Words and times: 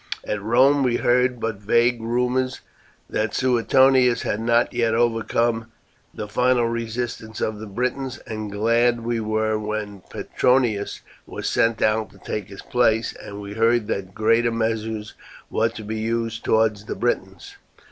At 0.23 0.41
Rome 0.41 0.81
we 0.81 0.95
heard 0.95 1.39
but 1.39 1.57
vague 1.57 2.01
rumours 2.01 2.61
that 3.07 3.35
Suetonius 3.35 4.23
had 4.23 4.39
not 4.39 4.73
yet 4.73 4.95
overcome 4.95 5.67
the 6.11 6.27
final 6.27 6.65
resistance 6.67 7.39
of 7.39 7.59
the 7.59 7.67
Britons, 7.67 8.17
and 8.25 8.51
glad 8.51 9.01
we 9.05 9.19
were 9.19 9.59
when 9.59 10.01
Petronius 10.09 11.01
was 11.27 11.47
sent 11.47 11.83
out 11.83 12.09
to 12.13 12.17
take 12.17 12.47
his 12.47 12.63
place, 12.63 13.13
and 13.21 13.39
we 13.39 13.53
heard 13.53 13.85
that 13.89 14.15
gentler 14.17 14.49
measures 14.49 15.13
were 15.51 15.69
to 15.69 15.83
be 15.83 15.99
used 15.99 16.43
towards 16.43 16.85
the 16.85 16.95
Britons. 16.95 17.57